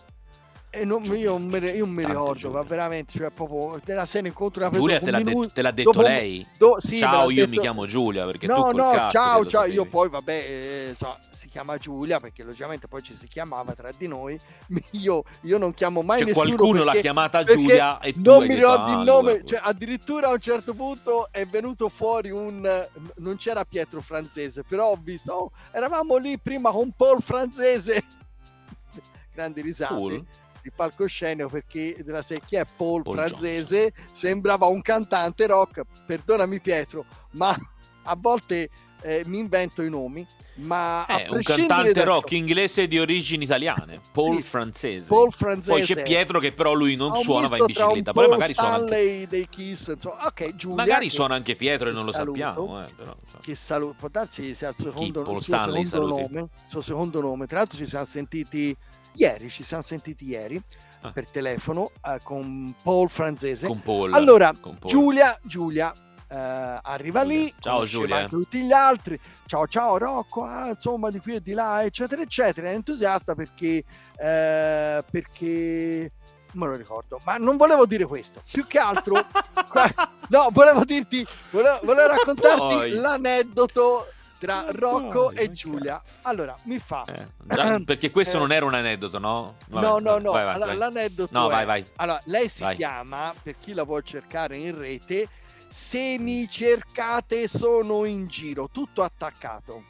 [0.74, 3.92] E non, Giulia, io, non me, io non mi ricordo ma veramente cioè proprio te
[3.92, 6.46] la sei incontro una Giulia te l'ha, minuto- detto, te l'ha detto dopo lei.
[6.56, 9.64] do- sì, ciao, l'ha io mi chiamo Giulia perché tu no col no ciao ciao
[9.66, 13.90] io poi vabbè eh, so, si chiama Giulia perché logicamente poi ci si chiamava tra
[13.94, 14.40] di noi
[14.92, 18.20] io, io non chiamo mai Cioè, nessuno qualcuno l'ha perché- chiamata perché Giulia e tu
[18.22, 19.44] non mi ricordo "Ah, il nome, allora".
[19.44, 24.88] cioè addirittura a un certo punto è venuto fuori un non c'era Pietro francese, però
[24.92, 28.02] ho visto oh, eravamo lì prima con Paul francese.
[29.34, 30.24] Grandi risate Cool.
[30.62, 36.60] Di palcoscenico perché della serie chi è Paul, Paul francese sembrava un cantante rock, perdonami
[36.60, 37.54] Pietro, ma
[38.04, 38.70] a volte
[39.02, 42.98] eh, mi invento i nomi, ma È Eh, un cantante da ciò, rock inglese di
[42.98, 45.08] origini italiane, Paul Sì, francese.
[45.08, 48.12] Paul francese Poi c'è Pietro che però lui non Ho suona, va in bicicletta.
[48.12, 50.76] Poi po' magari suona anche, dei Kiss, insomma, ok, Giulia.
[50.76, 52.38] magari suona anche Pietro e non lo saluto.
[52.38, 52.80] sappiamo.
[52.84, 53.40] Eh, però, cioè.
[53.40, 56.20] Che saluto, può darsi sia il suo secondo, Paul il suo Stanley, secondo saluti.
[56.34, 56.40] nome.
[56.40, 57.46] Il suo secondo nome.
[57.46, 58.76] Tra l'altro ci siamo sentiti
[59.14, 60.62] ieri, ci siamo sentiti ieri
[61.04, 61.10] Ah.
[61.10, 63.66] per telefono eh, con Paul francese.
[63.66, 64.12] Con Paul.
[64.14, 64.88] allora, con Paul.
[64.88, 65.92] Giulia, Giulia
[66.30, 66.36] eh,
[66.80, 67.38] arriva Giulia.
[67.40, 68.16] lì, Ciao, Giulia.
[68.18, 69.18] anche tutti gli altri.
[69.46, 72.68] Ciao ciao Rocco, ah, insomma di qui e di là, eccetera, eccetera.
[72.70, 73.82] È entusiasta perché
[74.16, 76.12] eh, perché
[76.52, 78.40] me lo ricordo, ma non volevo dire questo.
[78.48, 79.14] Più che altro,
[80.28, 82.90] no, volevo dirti, volevo, volevo raccontarti Poi.
[82.92, 84.06] l'aneddoto
[84.46, 85.98] tra Ma Rocco poi, e Giulia.
[85.98, 86.20] cazzo.
[86.28, 87.04] Allora, mi fa.
[87.04, 88.40] Eh, già, perché questo Eh.
[88.40, 89.54] non era un aneddoto, no?
[89.68, 90.32] Vabbè, no, no, no.
[90.32, 90.76] vai, vai, allora, vai.
[90.76, 91.84] l'aneddoto No, è- vai, vai.
[91.96, 92.76] Allora, lei si Vai.
[92.76, 95.28] chiama, per chi la vuol cercare in rete,
[95.68, 99.84] Semi cercate sono in giro, tutto attaccato.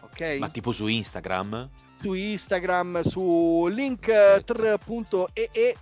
[0.00, 0.38] Ok?
[0.40, 1.68] Ma tipo su Instagram?
[2.00, 5.76] Su Instagram, su link.ee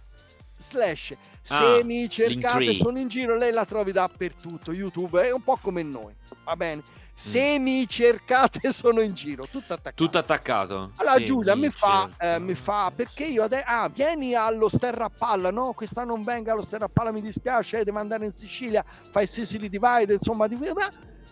[0.59, 1.15] slash
[1.49, 5.83] Ah, semi cercate sono in giro, lei la trovi dappertutto, YouTube è un po' come
[5.83, 6.13] noi,
[6.45, 6.83] va bene?
[7.17, 7.19] Mm.
[7.19, 10.05] Semi cercate sono in giro, tutto attaccato.
[10.05, 10.93] Tutto attaccato.
[10.97, 12.37] Allora Sì, Giulia mi fa, certo.
[12.37, 16.23] eh, mi fa perché io adesso ah, vieni allo Sterra a Palla no quest'anno non
[16.23, 20.13] venga allo Sterra Palla mi dispiace eh, devo andare in Sicilia fai il Sicily Divide
[20.13, 20.59] insomma di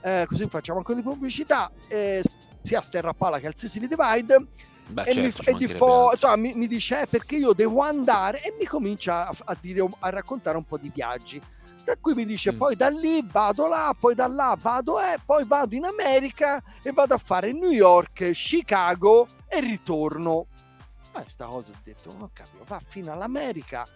[0.00, 2.22] eh, così facciamo anche di pubblicità eh,
[2.62, 4.46] sia a Sterra a Palla che al Sicily Divide
[4.88, 7.52] Beh, e, mi, certo, e di mancherebbe fo- insomma, mi, mi dice eh, perché io
[7.52, 11.40] devo andare e mi comincia a, a dire a raccontare un po' di viaggi
[11.84, 12.56] per cui mi dice Mm.
[12.56, 16.92] poi da lì vado là poi da là vado eh, poi vado in America e
[16.92, 20.46] vado a fare New York Chicago e ritorno
[21.12, 23.86] ma questa cosa ho detto non capivo va fino all'America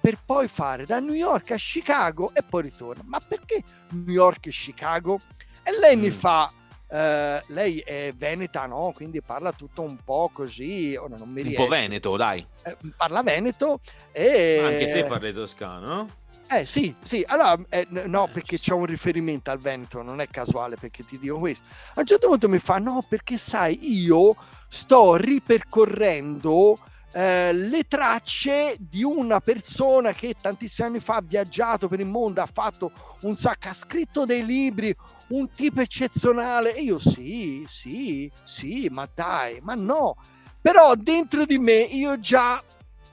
[0.00, 4.46] per poi fare da New York a Chicago e poi ritorna ma perché New York
[4.46, 5.20] e Chicago
[5.62, 6.12] e lei mi Mm.
[6.12, 6.50] fa
[6.86, 8.92] eh, lei è veneta, no?
[8.94, 10.94] Quindi parla tutto un po' così.
[10.94, 11.64] Ora non mi Un riesce.
[11.64, 12.46] po' veneto, dai.
[12.62, 13.80] Eh, parla veneto
[14.12, 14.60] e.
[14.62, 16.08] Anche te parli toscano, no?
[16.46, 20.76] Eh sì, sì, allora eh, no, perché c'è un riferimento al Veneto, non è casuale
[20.76, 21.66] perché ti dico questo.
[21.94, 24.36] A un certo punto mi fa: no, perché sai, io
[24.68, 26.78] sto ripercorrendo
[27.12, 32.42] eh, le tracce di una persona che tantissimi anni fa ha viaggiato per il mondo,
[32.42, 34.94] ha fatto un sacco, ha scritto dei libri,
[35.28, 36.74] un tipo eccezionale.
[36.74, 40.16] E io sì, sì, sì, ma dai, ma no.
[40.60, 42.62] Però dentro di me io già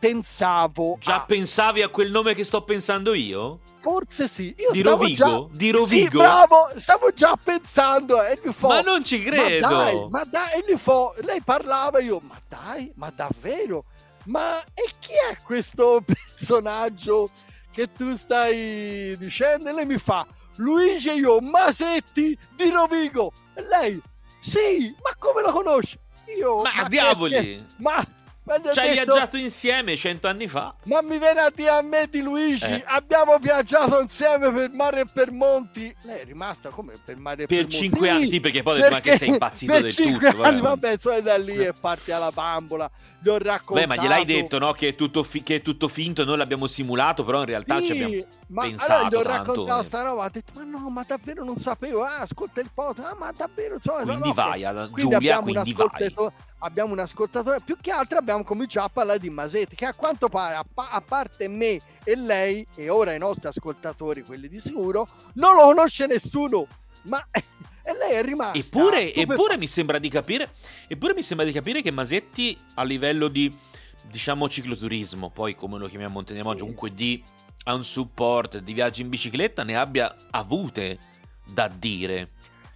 [0.02, 3.60] pensavo Già a- pensavi a quel nome che sto pensando io?
[3.80, 4.54] Forse sì.
[4.58, 5.16] Io Di stavo Rovigo?
[5.16, 6.18] già- Di Sì, Rovigo?
[6.20, 8.22] bravo, stavo già pensando.
[8.24, 9.68] E gli fo- Ma non ci credo!
[9.68, 13.86] Ma dai, ma dai, e gli fo- lei parlava io, ma dai, ma davvero?
[14.26, 17.30] Ma e chi è questo personaggio
[17.72, 19.70] che tu stai dicendo?
[19.70, 23.32] E lei mi fa, Luigi e io, Masetti di Rovigo.
[23.54, 24.02] E lei,
[24.40, 25.98] sì, ma come lo conosci?
[26.38, 27.34] Io, Ma che diavoli!
[27.36, 28.06] scher- Ma,
[28.54, 30.74] ho Ci hai detto- viaggiato insieme cento anni fa?
[30.86, 32.84] ma mi viene a dire a me di Luigi, Eh.
[32.86, 35.94] abbiamo viaggiato insieme per mare e per monti.
[36.04, 37.78] Lei è rimasta come per mare e per, Per monti.
[37.78, 38.28] cinque Sì, anni?
[38.28, 40.26] Sì, perché poi ma che perché sei impazzito per del tutto?
[40.28, 40.60] anni, vabbè.
[40.62, 42.90] vabbè, insomma, da lì e parti alla bambola.
[43.24, 43.74] Gli ho raccontato.
[43.74, 44.72] Beh, ma gliel'hai detto, no?
[44.72, 47.86] Che è tutto, fi- che è tutto finto, noi l'abbiamo simulato, però in realtà ci
[47.86, 48.26] Sì, abbiamo...
[48.48, 49.52] ma pensato allora gli ho tanto.
[49.52, 53.14] raccontato sta roba, ha detto ma no, ma davvero non sapevo, ah, ascolta il podcast,
[53.14, 56.14] ah, ma davvero, insomma, Quindi vai, quindi Giulia, abbiamo, un quindi vai.
[56.60, 60.28] abbiamo un ascoltatore, più che altro abbiamo cominciato a parlare di Masetti, che a quanto
[60.28, 64.60] pare, a, pa- a parte me e lei, e ora i nostri ascoltatori, quelli di
[64.60, 66.66] sicuro, non lo conosce nessuno,
[67.04, 67.24] ma
[67.84, 68.58] e lei è rimasta.
[68.58, 70.52] Eppure, eppure mi sembra di capire
[70.88, 73.56] eppure mi sembra di capire che Masetti a livello di
[74.04, 76.60] diciamo cicloturismo poi come lo chiamiamo intendiamo Sì.
[76.60, 77.24] comunque di
[77.66, 80.98] un support di viaggi in bicicletta ne abbia avute
[81.46, 82.30] da dire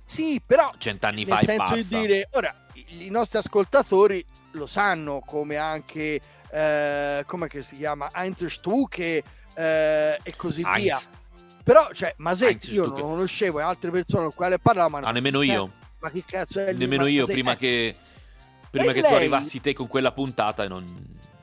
[0.03, 4.67] Sì, però cent'anni nel fa e senso passa di dire, ora, i nostri ascoltatori lo
[4.67, 8.09] sanno, come anche, eh, come si chiama,
[8.87, 9.23] che
[9.55, 10.77] eh, e così Heinz.
[10.81, 10.99] via.
[11.65, 15.06] Però, cioè, Masetti io non lo conoscevo e altre persone con le quali parlavano.
[15.08, 15.71] Ah, nemmeno io.
[15.99, 16.71] Ma che cazzo è?
[16.73, 17.95] Nemmeno Ma io prima che,
[18.69, 20.86] prima che tu lei- arrivassi te con quella puntata e non...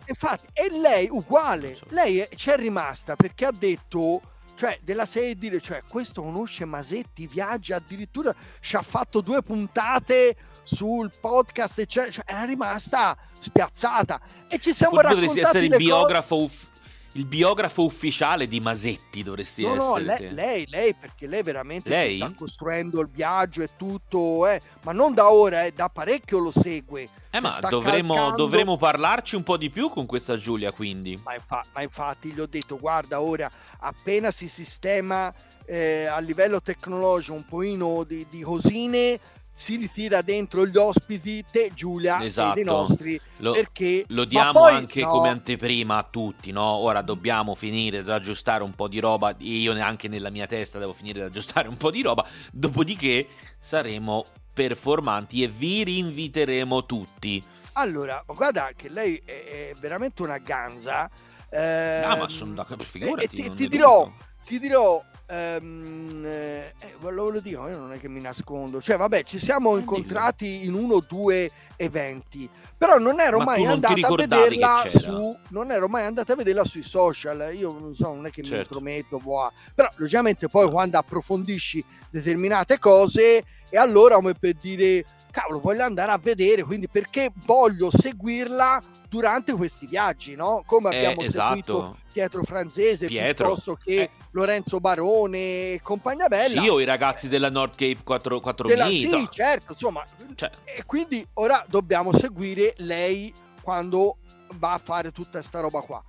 [0.07, 1.87] Infatti, e lei uguale, so.
[1.89, 4.21] lei è- c'è rimasta perché ha detto,
[4.55, 10.37] cioè, della serie dire, cioè, questo conosce Masetti, viaggia, addirittura ci ha fatto due puntate
[10.63, 14.21] sul podcast, e cioè, cioè, era rimasta spiazzata.
[14.49, 16.71] E ci siamo Tu dovresti raccontati essere il cose- biografo, uff-
[17.13, 20.05] il biografo ufficiale di Masetti, dovresti No, no, essere.
[20.05, 20.31] lei, te.
[20.31, 22.17] lei, lei, perché lei veramente Lei?
[22.17, 26.51] sta costruendo il viaggio e tutto, eh, ma non da ora, eh, da parecchio lo
[26.51, 27.03] segue.
[27.03, 31.21] Eh, Cioè, ma calcando- dovremo parlarci un po' di più con questa Giulia, quindi.
[31.23, 35.33] Ma, infa- ma infatti gli ho detto, guarda, ora appena si sistema
[35.65, 39.19] eh, a livello tecnologico un pochino di, di cosine,
[39.63, 42.55] si ritira dentro gli ospiti, te Giulia, Esatto.
[42.55, 44.05] dei nostri, Lo, perché...
[44.09, 46.65] lo diamo poi- anche no, come anteprima a tutti, no?
[46.65, 49.33] Ora dobbiamo finire ad aggiustare un po' di roba.
[49.39, 52.27] Io neanche nella mia testa devo finire ad aggiustare un po' di roba.
[52.51, 57.41] Dopodiché saremo performanti e vi rinviteremo tutti.
[57.75, 61.09] Allora, guarda che lei è, veramente una ganza.
[61.51, 63.29] Ah, ehm, ma sono da e figurati.
[63.29, 64.25] ti, non ti ne dirò, dubito.
[64.45, 68.97] Ti dirò, ehm, eh, ve lo lo dico, io non è che mi nascondo, cioè
[68.97, 73.63] vabbè, ci siamo Eh, incontrati in uno o due eventi, però non ero Ma mai
[73.65, 77.73] non ti andato a vederla su, non ero mai andato a vederla sui social, io
[77.79, 78.75] non so, non è che mi Certo.
[78.75, 85.61] intrometto, boh, però logicamente poi quando approfondisci determinate cose e allora come per dire cavolo
[85.61, 91.21] voglio andare a vedere quindi perché voglio seguirla durante questi viaggi no come Eh, abbiamo
[91.21, 91.97] seguito esatto.
[92.15, 93.45] Pietro Franzese Pietro.
[93.49, 94.11] piuttosto che Eh.
[94.31, 95.37] Lorenzo Barone
[95.75, 99.73] e compagnia bella Sì, o i ragazzi della North Cape 4, 4 Della- sì certo
[99.73, 100.03] insomma
[100.35, 104.17] Cioè, e quindi ora dobbiamo seguire lei quando
[104.55, 106.03] va a fare tutta sta roba qua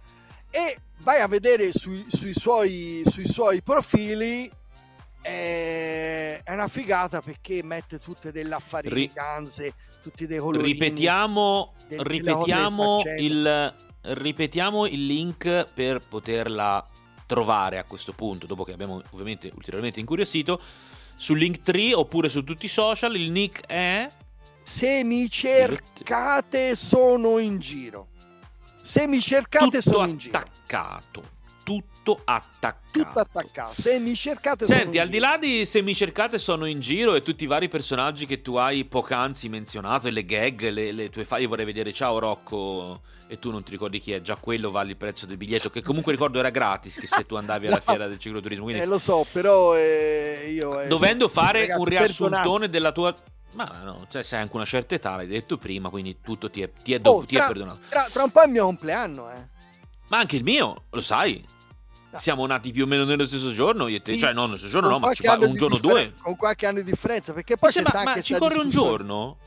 [0.49, 4.49] e vai a vedere sui, sui suoi, sui suoi profili
[5.21, 13.01] eh, è una figata perché mette tutte delle affaricanze tutti dei colorini ripetiamo, del- ripetiamo,
[13.17, 16.85] il, ripetiamo il link per poterla
[17.25, 20.61] trovare a questo punto, dopo che abbiamo ovviamente ulteriormente incuriosito,
[21.15, 23.15] su Linktree oppure su tutti i social.
[23.15, 24.09] Il nick è...
[24.61, 28.09] se mi cercate sono in giro
[28.83, 31.32] se mi cercate tutto sono in giro attaccato.
[32.03, 32.81] Tutto attaccato.
[32.91, 36.81] tutto attaccato se mi cercate Senti, al di là di se mi cercate sono in
[36.81, 40.91] giro e tutti i vari personaggi che tu hai poc'anzi menzionato e le gag, le,
[40.91, 44.19] le tue fai, io vorrei vedere ciao Rocco e tu non ti ricordi chi è,
[44.21, 47.35] già quello vale il prezzo del biglietto che comunque ricordo era gratis che se tu
[47.35, 47.91] andavi alla No.
[47.91, 50.81] fiera del cicloturismo, quindi Eh, lo so, però eh, io...
[50.81, 53.15] eh, dovendo fare ragazzi, un riassuntone della tua...
[53.53, 56.69] Ma no, cioè sei anche una certa età, l'hai detto prima, quindi tutto ti è,
[56.83, 57.79] ti è, dov- Oh, ti è tra- perdonato.
[57.87, 59.47] Tra, tra un po' è il mio compleanno, eh.
[60.09, 61.43] Ma anche il mio, lo sai.
[62.19, 64.13] Siamo nati più o meno nello stesso giorno, io e te.
[64.13, 66.21] Sì, cioè no, nello stesso giorno no, ma ci anno un giorno differen- due.
[66.21, 69.37] Con qualche anno di differenza, perché poi c'è ma, ma anche ci corre un giorno?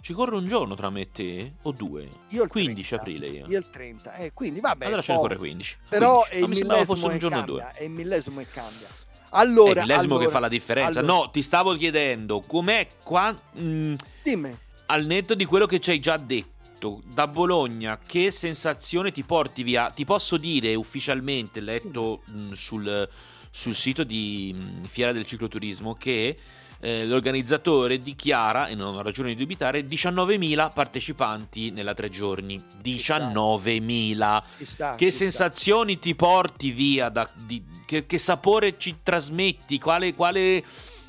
[0.00, 1.52] Ci corre un giorno tra me e te?
[1.62, 2.08] O due?
[2.28, 3.46] Io il 15 30, aprile io.
[3.48, 4.86] Io il 30, eh, quindi vabbè.
[4.86, 5.76] allora ce ne corre 15.
[5.88, 6.34] Però 15.
[6.34, 7.72] è Ma il mi sembrava fosse un giorno o cambia, due.
[7.74, 8.86] è il millesimo che cambia.
[8.86, 11.00] È Allora, il millesimo allora, che fa la differenza.
[11.00, 13.36] allora, No, ti stavo chiedendo com'è qua.
[13.60, 14.56] mm, Dimmi.
[14.86, 16.48] al netto di quello che ci hai già detto,
[17.04, 19.90] da Bologna, che sensazione ti porti via?
[19.90, 23.08] Ti posso dire ufficialmente, letto mh, sul,
[23.50, 26.36] sul sito di mh, Fiera del Cicloturismo, che
[26.80, 32.62] eh, l'organizzatore dichiara, e non ho ragione di dubitare, 19.000 partecipanti nella tre giorni.
[32.82, 34.42] 19.000.
[34.58, 35.24] Ci sta, Che ci sta.
[35.24, 37.08] sensazioni ti porti via?
[37.08, 39.78] Da, di- che, che sapore ci trasmetti?
[39.78, 40.62] Quale, quale,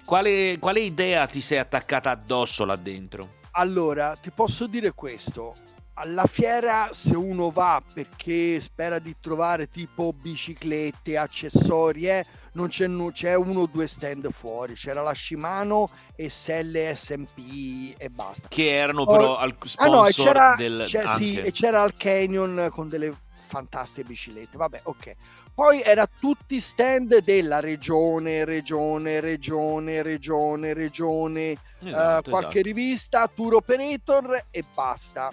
[0.05, 3.37] quale, quale idea ti sei attaccata addosso là dentro?
[3.51, 5.55] Allora, ti posso dire questo.
[5.95, 12.87] Alla fiera, se uno va perché spera di trovare tipo biciclette, accessori, eh, non c'è,
[12.87, 14.75] nu- c'è uno o due stand fuori.
[14.75, 18.47] C'era la Shimano e Selle SMP e basta.
[18.47, 21.83] Che erano Oh, però al Ah no, e sponsor c'era, del c'è- sì, e c'era
[21.83, 23.13] il Canyon con delle
[23.49, 24.55] fantastiche biciclette.
[24.55, 25.15] Vabbè, ok.
[25.53, 32.75] Poi era tutti stand della regione, regione, regione, regione, regione, Esatto, eh, qualche esatto.
[32.75, 35.31] rivista, tour operator e basta.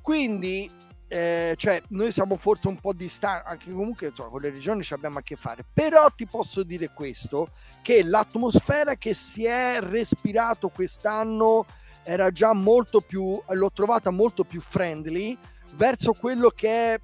[0.00, 0.70] Quindi,
[1.08, 4.94] eh, cioè, noi siamo forse un po' distanti, anche comunque insomma, con le regioni ci
[4.94, 7.50] abbiamo a che fare, però ti posso dire questo,
[7.82, 11.66] che l'atmosfera che si è respirato quest'anno
[12.04, 15.36] era già molto più, l'ho trovata molto più friendly
[15.74, 17.00] verso quello che è,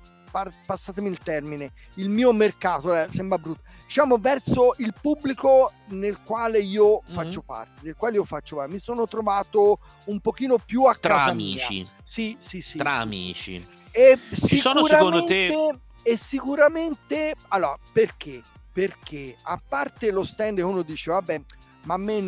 [0.67, 6.59] passatemi il termine, il mio mercato, eh, sembra brutto, diciamo verso il pubblico nel quale
[6.61, 7.15] io Mhm.
[7.15, 8.73] faccio parte, del quale io faccio parte.
[8.73, 11.87] Mi sono trovato un pochino più a Tra casa amici, mia.
[12.03, 12.79] Sì, sì, sì.
[12.79, 13.05] tra sì, sì.
[13.05, 13.67] amici.
[13.93, 18.43] E Ci sono, secondo te- sicuramente e sicuramente, allora, perché?
[18.73, 21.41] Perché a parte lo stand che uno dice, vabbè,
[21.85, 22.21] ma a me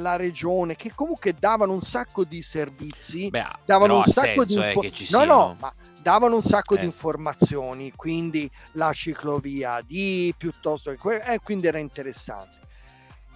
[0.00, 4.66] la regione, che comunque davano un sacco di servizi, Beh, davano un sacco di eh,
[4.72, 5.24] info- no, siano.
[5.24, 5.72] no, ma
[6.04, 6.80] davano un sacco Eh.
[6.80, 12.60] di informazioni, quindi la ciclovia di piuttosto che que- eh, quindi era interessante.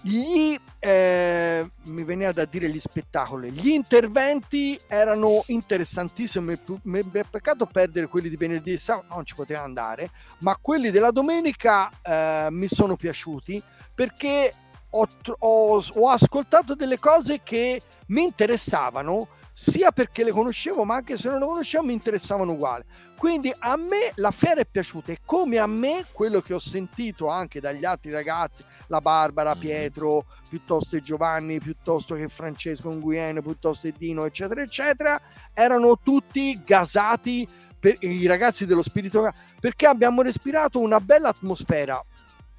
[0.02, 7.64] Gli, eh, mi veniva da dire gli spettacoli, gli interventi erano interessantissimi, mi è peccato
[7.66, 12.46] perdere quelli di venerdì e sabato, non ci poteva andare, ma quelli della domenica eh,
[12.50, 13.60] mi sono piaciuti
[13.92, 14.54] perché
[14.90, 19.26] ho, ho- ho ascoltato delle cose che mi interessavano
[19.60, 22.84] sia perché le conoscevo ma anche se non le conoscevo mi interessavano uguali.
[23.16, 27.26] Quindi a me la fiera è piaciuta e come a me quello che ho sentito
[27.26, 29.60] anche dagli altri ragazzi la Barbara, Mhm.
[29.60, 35.20] Pietro piuttosto che Giovanni piuttosto che Francesco Nguyen piuttosto che Dino eccetera eccetera
[35.52, 37.46] erano tutti gasati
[37.80, 42.00] per i ragazzi dello spirito perché abbiamo respirato una bella atmosfera.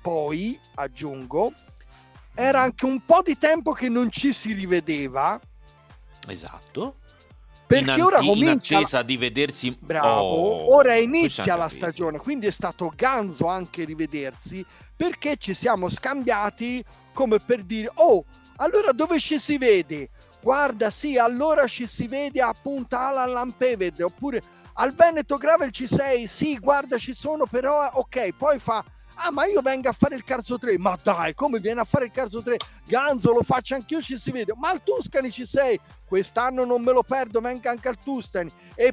[0.01, 1.53] Poi aggiungo
[2.33, 5.39] era anche un po' di tempo che non ci si rivedeva
[6.27, 6.95] Esatto.
[7.65, 11.67] perché in, ora anti- in comincia la- attesa di vedersi Bravo, Oh, ora inizia la
[11.67, 18.25] stagione, quindi è stato ganzo anche rivedersi perché ci siamo scambiati come per dire "Oh,
[18.57, 20.09] allora dove ci si vede?"
[20.41, 24.41] Guarda, sì, allora ci si vede a Punta Ala Lampevede oppure
[24.73, 26.25] al Veneto Gravel ci sei?
[26.27, 28.83] Sì, guarda, ci sono però ok, poi fa
[29.21, 30.77] Ah, ma io vengo a fare il Carzo 3.
[30.77, 32.55] Ma dai, come viene a fare il Carzo 3?
[32.85, 34.53] Ganzo, lo faccio anch'io, ci si vede.
[34.55, 35.77] Ma al Tuscani ci sei?
[36.09, 38.51] Quest'anno non me lo perdo, venga anche al Tuscani.
[38.73, 38.91] E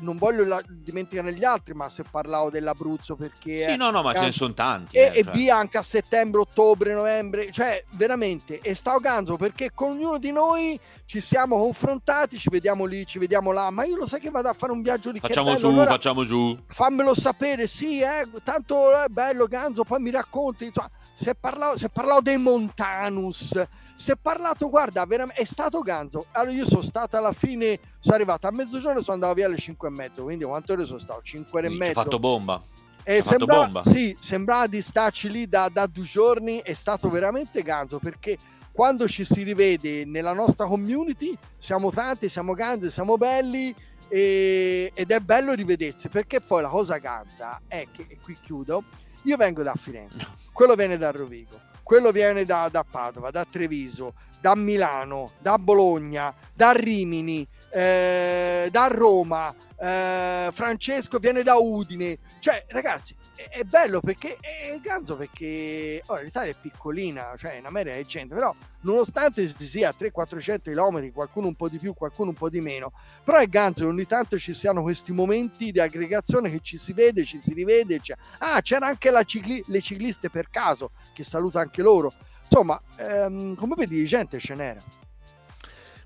[0.00, 3.66] non voglio la- dimenticare gli altri, ma se parlavo dell'Abruzzo perché...
[3.68, 4.96] Sì, no, no, ma ce eh, ne sono tanti.
[4.96, 5.32] e, eh, e cioè.
[5.32, 10.30] via anche a settembre, ottobre, novembre, cioè veramente e sta ganzo perché con ognuno di
[10.30, 14.30] noi ci siamo confrontati, ci vediamo lì, ci vediamo là, ma io lo sai che
[14.30, 16.56] vado a fare un viaggio lì, Facciamo bello, su, allora facciamo giù.
[16.64, 20.90] fammelo sapere, sì, eh, tanto è bello ganzo, poi mi racconti, insomma,
[21.38, 23.60] parlato, si è parlato dei Montanus,
[23.94, 26.26] si è parlato, guarda, veramente, è stato ganzo.
[26.32, 29.56] Allora io sono stato alla fine, sono arrivato a mezzogiorno e sono andato via alle
[29.56, 31.22] 5 e mezzo, quindi quante ore sono stato?
[31.22, 31.92] 5 ore e mezzo.
[31.92, 32.62] fatto bomba.
[33.04, 33.82] E fatto sembrava, bomba.
[33.84, 38.38] sì, sembrava di starci lì da, da due giorni, è stato veramente ganzo perché
[38.70, 43.74] quando ci si rivede nella nostra community siamo tanti, siamo ganzi, siamo belli
[44.08, 48.84] e- ed è bello rivedersi perché poi la cosa ganza è che, e qui chiudo,
[49.22, 54.14] io vengo da Firenze, quello viene da Rovigo, quello viene da, da Padova, da Treviso,
[54.40, 62.18] da Milano, da Bologna, da Rimini, eh, da Roma, eh, Francesco viene da Udine.
[62.40, 63.14] Cioè, ragazzi,
[63.50, 68.34] è, bello perché è ganzo perché ora l'Italia è piccolina, cioè in America è gente,
[68.34, 72.48] però nonostante si sia a 300-400 km, qualcuno un po' di più, qualcuno un po'
[72.48, 72.92] di meno,
[73.24, 76.92] però è ganzo che ogni tanto ci siano questi momenti di aggregazione che ci si
[76.92, 78.00] vede, ci si rivede.
[78.00, 82.12] Cioè, ah, c'era anche la cicli- le cicliste per caso, che saluta anche loro.
[82.42, 84.82] Insomma, ehm, come vedi, gente ce n'era.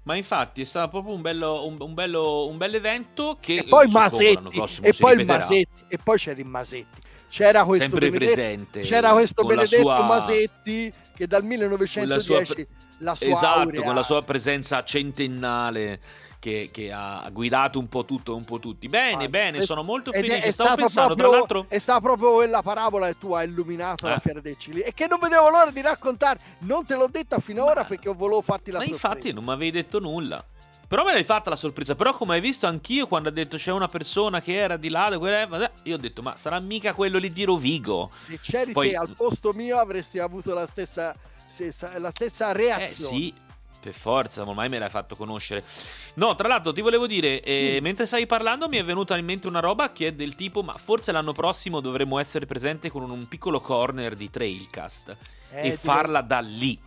[0.07, 3.65] Ma infatti è stato proprio un bello, un, un bello, un bello evento che E
[3.65, 5.25] poi l'anno Masetti, prossimo e poi.
[5.25, 7.01] Masetti, e poi c'era il Masetti.
[7.29, 8.81] C'era questo Sempre benedetto, presente.
[8.81, 12.67] c'era questo la benedetto sua- Masetti che dal 1910
[12.99, 16.01] la sua, Esatto, aurea- con la sua presenza centennale
[16.39, 18.89] che, che ha guidato un po' tutto un po' tutti.
[18.89, 20.47] Bene, Ah, bene, ed- sono molto ed è- felice.
[20.49, 21.67] è Stavo pensando, proprio- tra l'altro...
[21.69, 24.21] è stata proprio quella parabola che tu hai illuminato la Eh.
[24.21, 27.81] fiera dei cili e che non vedevo l'ora di raccontare non te l'ho detta finora
[27.81, 30.43] Ma- perché volevo farti la Ma sorpresa infatti non mi avevi detto nulla.
[30.89, 31.95] Però me l'hai fatta la sorpresa.
[31.97, 35.17] Però, come hai visto anch'io, quando ha detto c'è una persona che era di là,
[35.19, 38.11] quella- io ho detto, ma sarà mica quello lì di Rovigo?
[38.13, 41.15] se c'eri Poi- te al posto mio avresti avuto la stessa,
[41.47, 43.35] stessa- la stessa Eh reazione sì,
[43.81, 45.65] per forza, ormai me l'hai fatto conoscere.
[46.15, 47.81] No, tra l'altro ti volevo dire, eh, Sì.
[47.81, 50.75] mentre stavi parlando mi è venuta in mente una roba che è del tipo, ma
[50.77, 55.17] forse l'anno prossimo dovremmo essere presenti con un piccolo corner di Trailcast
[55.51, 56.79] Eh, e farla da lì.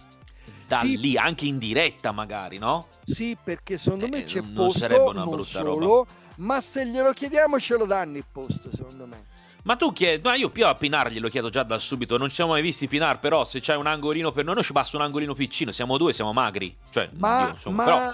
[0.69, 0.99] Da Sì.
[0.99, 2.89] lì, anche in diretta magari, no?
[3.03, 6.05] Sì, perché secondo me Eh, c'è non posto, sarebbe una brutta solo,
[6.37, 9.25] ma se glielo chiediamo ce lo danno il posto, secondo me.
[9.63, 12.35] Ma tu chiedi, ma io più a Pinar glielo chiedo già da subito, non ci
[12.35, 15.01] siamo mai visti Pinar, però se c'è un angolino per noi, noi ci basta un
[15.01, 16.77] angolino piccino, siamo due, siamo magri.
[16.91, 18.13] Cioè, Ma, oddio, insomma, ma però,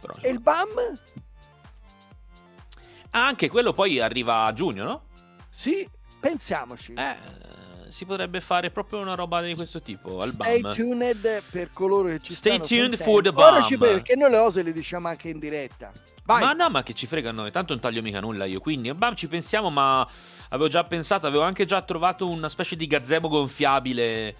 [0.00, 0.66] però, e il BAM?
[3.12, 5.02] Ah, anche quello poi arriva a giugno, no?
[5.48, 5.88] Sì,
[6.20, 6.92] pensiamoci.
[6.92, 7.16] Eh,
[7.88, 10.74] si potrebbe fare proprio una roba di questo tipo al Stay BAM.
[10.74, 13.12] tuned per coloro che ci Stay stanno tuned sentendo.
[13.12, 13.68] for the Ora BAM.
[13.68, 15.92] ci perché noi le cose le diciamo anche in diretta.
[16.24, 16.42] Vai.
[16.42, 18.58] Ma no, ma che ci frega a noi, tanto non taglio mica nulla io.
[18.60, 20.06] Quindi, BAM ci pensiamo, ma
[20.48, 24.34] avevo già pensato, avevo anche già trovato una specie di gazebo gonfiabile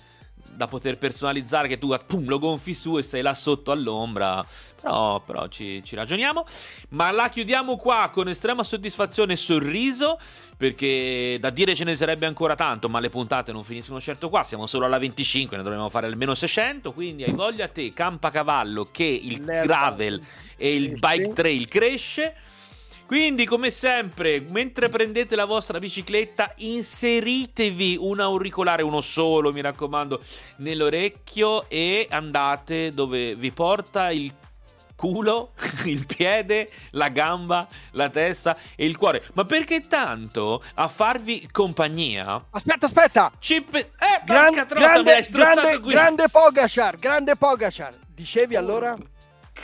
[0.57, 4.45] da poter personalizzare che tu pum, lo gonfi su e sei là sotto all'ombra.
[4.81, 6.45] Però, però ci, ci, ragioniamo.
[6.91, 10.19] Ma la chiudiamo qua con estrema soddisfazione e sorriso.
[10.57, 14.43] Perché da dire ce ne sarebbe ancora tanto, ma le puntate non finiscono certo qua.
[14.43, 16.93] Siamo solo alla 25, ne dovremmo fare almeno 600.
[16.93, 20.21] Quindi hai voglia te, campa cavallo, che il gravel
[20.57, 22.35] e il bike trail cresce.
[23.07, 30.21] Quindi, come sempre, mentre prendete la vostra bicicletta, inseritevi un auricolare, uno solo, mi raccomando,
[30.57, 34.35] nell'orecchio e andate dove vi porta il
[34.97, 35.53] culo,
[35.85, 39.23] il piede, la gamba, la testa e il cuore.
[39.35, 42.47] Ma perché tanto a farvi compagnia?
[42.51, 43.31] Aspetta, aspetta!
[43.39, 47.95] Ci pe- eh, Gran, grande, grande, grande Pogacar, grande Pogacar.
[48.09, 48.97] Dicevi allora?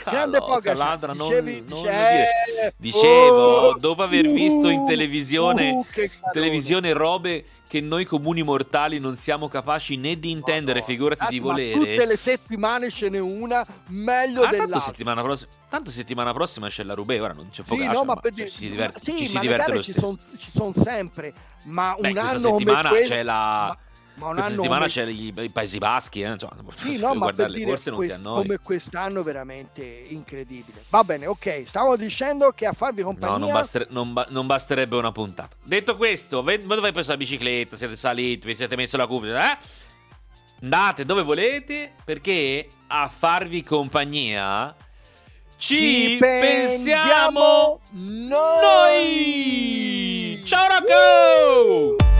[0.03, 5.85] Grande Pogacar, dicevi, non, dice, eh, Dicevo, oh, dopo aver visto in televisione, uh,
[6.31, 11.39] televisione robe che noi comuni mortali non siamo capaci né di intendere, no, figurati di
[11.39, 11.79] volere.
[11.79, 14.77] Tutte le settimane ce n'è una meglio ah, dell'altra.
[14.77, 18.03] Tanto settimana, prossima, tanto settimana prossima c'è la Rubé, ora non c'è poco sì, no,
[18.03, 20.17] ma, per ci, si diverte, sì, ci si diverte lo stesso.
[20.37, 21.33] ci sono sempre,
[21.63, 23.67] ma Beh, un anno settimana c'è la...
[23.67, 23.77] Ma
[24.15, 26.31] ma un Questa settimana c'è i, i, Paesi Baschi, eh?
[26.31, 30.83] Insomma, sì, no, ma per dire quest- come quest'anno veramente incredibile.
[30.89, 33.37] Va bene, ok, stavo dicendo che a farvi compagnia...
[33.37, 35.55] No, non, baster- non, ba- non basterebbe una puntata.
[35.63, 39.53] Detto questo, v- dove hai preso la bicicletta, siete saliti, vi siete messo la cuffia,
[39.53, 39.57] eh?
[40.61, 44.75] Andate dove volete, perché a farvi compagnia...
[45.55, 48.29] Ci, ci pensiamo noi!
[48.29, 50.41] noi!
[50.43, 52.12] Ciao Rocco!